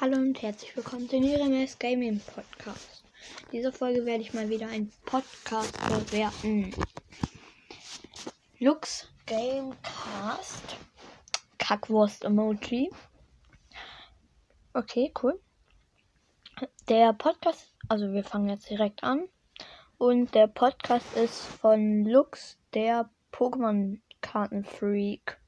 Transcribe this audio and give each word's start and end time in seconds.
Hallo 0.00 0.16
und 0.16 0.40
herzlich 0.42 0.76
willkommen 0.76 1.08
zu 1.08 1.18
Niremes 1.18 1.76
Gaming 1.76 2.20
Podcast. 2.20 3.02
In 3.46 3.58
dieser 3.58 3.72
Folge 3.72 4.06
werde 4.06 4.22
ich 4.22 4.32
mal 4.32 4.48
wieder 4.48 4.68
einen 4.68 4.92
Podcast 5.04 5.76
bewerten. 5.76 6.72
Lux 8.60 9.08
Gamecast. 9.26 10.76
Kackwurst 11.58 12.24
Emoji. 12.24 12.88
Okay, 14.72 15.12
cool. 15.20 15.40
Der 16.88 17.12
Podcast, 17.12 17.74
also 17.88 18.12
wir 18.12 18.22
fangen 18.22 18.50
jetzt 18.50 18.70
direkt 18.70 19.02
an. 19.02 19.28
Und 19.96 20.32
der 20.32 20.46
Podcast 20.46 21.12
ist 21.16 21.40
von 21.40 22.04
Lux, 22.04 22.56
der 22.72 23.10
Pokémon-Kartenfreak. 23.32 25.40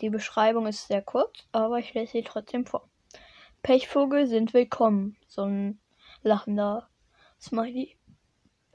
Die 0.00 0.10
Beschreibung 0.10 0.68
ist 0.68 0.86
sehr 0.86 1.02
kurz, 1.02 1.48
aber 1.50 1.80
ich 1.80 1.92
lese 1.92 2.12
sie 2.12 2.22
trotzdem 2.22 2.66
vor. 2.66 2.88
Pechvogel 3.62 4.26
sind 4.26 4.54
willkommen. 4.54 5.16
So 5.28 5.42
ein 5.42 5.78
lachender 6.22 6.88
Smiley. 7.40 7.96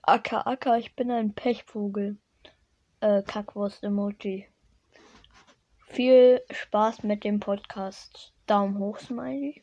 Acker, 0.02 0.48
Acker, 0.48 0.78
ich 0.78 0.96
bin 0.96 1.12
ein 1.12 1.34
Pechvogel. 1.34 2.18
Äh, 3.02 3.22
Kackwurst-Emoji. 3.24 4.48
Viel 5.88 6.42
Spaß 6.50 7.04
mit 7.04 7.26
dem 7.26 7.42
Podcast. 7.42 8.34
Daumen 8.46 8.80
hoch, 8.80 8.98
Smiley. 8.98 9.62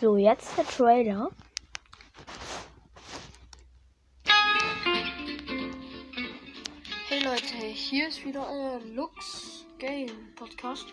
So, 0.00 0.16
jetzt 0.16 0.56
der 0.56 0.64
Trailer. 0.64 1.28
Hey 7.08 7.24
Leute, 7.24 7.56
hier 7.56 8.06
ist 8.06 8.24
wieder 8.24 8.48
euer 8.48 8.80
Lux 8.94 9.66
Game 9.80 10.32
Podcast. 10.36 10.86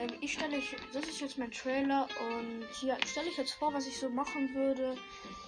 Ähm, 0.00 0.10
ich 0.20 0.32
stelle 0.32 0.56
euch, 0.56 0.76
das 0.92 1.04
ist 1.04 1.20
jetzt 1.20 1.38
mein 1.38 1.50
Trailer 1.50 2.08
und 2.20 2.82
ja, 2.82 2.96
ich 2.98 3.10
stelle 3.10 3.28
euch 3.28 3.36
jetzt 3.36 3.52
vor, 3.52 3.72
was 3.74 3.86
ich 3.86 3.98
so 3.98 4.08
machen 4.08 4.54
würde. 4.54 4.96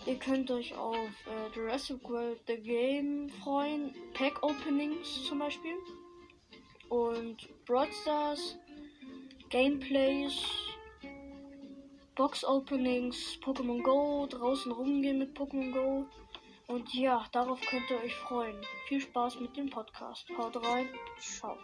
Ihr 0.04 0.16
könnt 0.16 0.50
euch 0.50 0.74
auf 0.76 0.96
äh, 0.96 1.56
Jurassic 1.56 2.02
World 2.08 2.40
The 2.46 2.56
Game 2.56 3.28
freuen, 3.42 3.94
Pack 4.14 4.42
Openings 4.42 5.24
zum 5.26 5.38
Beispiel 5.38 5.74
und 6.88 7.48
Broadstars, 7.64 8.58
Gameplays, 9.48 10.34
Box 12.14 12.44
Openings, 12.44 13.38
Pokémon 13.42 13.82
Go, 13.82 14.26
draußen 14.28 14.70
rumgehen 14.70 15.18
mit 15.18 15.36
Pokémon 15.36 15.72
Go. 15.72 16.06
Und 16.66 16.92
ja, 16.94 17.24
darauf 17.32 17.60
könnt 17.62 17.90
ihr 17.90 18.00
euch 18.02 18.14
freuen. 18.14 18.56
Viel 18.86 19.00
Spaß 19.00 19.40
mit 19.40 19.56
dem 19.56 19.68
Podcast. 19.68 20.26
Haut 20.36 20.56
rein. 20.62 20.88
Ciao. 21.18 21.56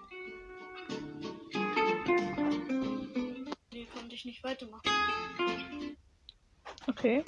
Ich 4.19 4.25
nicht 4.25 4.43
weitermachen. 4.43 4.83
Okay. 6.89 7.25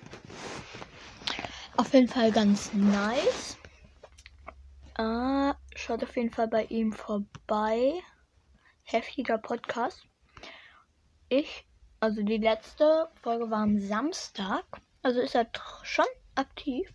Auf 1.77 1.95
jeden 1.95 2.09
Fall 2.09 2.33
ganz 2.33 2.73
nice. 2.75 3.57
Ah, 4.95 5.55
schaut 5.77 6.03
auf 6.03 6.17
jeden 6.17 6.33
Fall 6.33 6.49
bei 6.49 6.65
ihm 6.65 6.93
vorbei. 6.93 7.93
Heftiger 8.83 9.39
Podcast. 9.39 10.05
Ich, 11.29 11.65
also 12.01 12.25
die 12.25 12.39
letzte 12.39 13.09
Folge 13.23 13.49
war 13.53 13.63
am 13.63 13.79
Samstag. 13.79 14.65
Also 15.05 15.21
ist 15.21 15.37
er 15.37 15.47
schon 15.85 16.07
aktiv. 16.35 16.93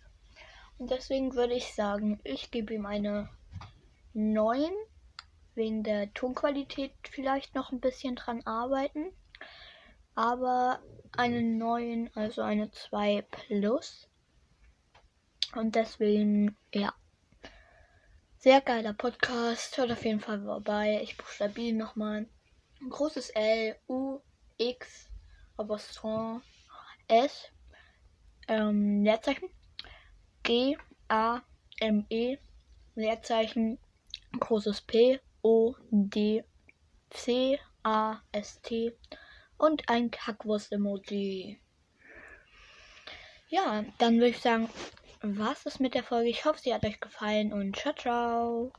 Und 0.76 0.90
deswegen 0.90 1.34
würde 1.34 1.54
ich 1.54 1.72
sagen, 1.72 2.20
ich 2.22 2.50
gebe 2.50 2.74
ihm 2.74 2.84
eine 2.84 3.30
9. 4.12 4.62
Wegen 5.54 5.84
der 5.84 6.12
Tonqualität 6.12 6.92
vielleicht 7.10 7.54
noch 7.54 7.72
ein 7.72 7.80
bisschen 7.80 8.14
dran 8.14 8.42
arbeiten. 8.44 9.10
Aber 10.16 10.80
eine 11.12 11.42
9, 11.42 12.10
also 12.14 12.40
eine 12.40 12.70
2 12.70 13.22
plus. 13.30 14.08
Und 15.54 15.74
deswegen, 15.74 16.56
ja. 16.74 16.94
Sehr 18.38 18.62
geiler 18.62 18.94
Podcast. 18.94 19.76
Hört 19.76 19.92
auf 19.92 20.04
jeden 20.06 20.20
Fall 20.20 20.42
vorbei. 20.42 21.00
Ich 21.02 21.18
buchstabiere 21.18 21.76
nochmal. 21.76 22.26
Ein 22.80 22.88
großes 22.88 23.28
L, 23.30 23.76
U, 23.88 24.20
X, 24.56 25.10
Apostroph, 25.58 26.42
S, 27.08 27.50
ähm, 28.48 29.04
Leerzeichen, 29.04 29.50
G, 30.42 30.78
A, 31.08 31.42
M, 31.78 32.06
E, 32.08 32.38
Leerzeichen, 32.94 33.78
großes 34.38 34.80
P, 34.80 35.20
O, 35.42 35.74
D, 35.90 36.42
C, 37.10 37.60
A, 37.82 38.22
S, 38.32 38.62
T 38.62 38.96
und 39.58 39.88
ein 39.88 40.10
Kackwurst-Emoji. 40.10 41.60
Ja, 43.48 43.84
dann 43.98 44.14
würde 44.16 44.30
ich 44.30 44.40
sagen, 44.40 44.68
was 45.22 45.66
ist 45.66 45.80
mit 45.80 45.94
der 45.94 46.02
Folge? 46.02 46.28
Ich 46.28 46.44
hoffe, 46.44 46.60
sie 46.60 46.74
hat 46.74 46.84
euch 46.84 47.00
gefallen 47.00 47.52
und 47.52 47.76
ciao, 47.76 47.94
ciao. 47.94 48.72